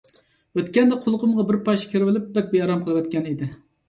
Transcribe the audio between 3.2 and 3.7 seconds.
ئىدى.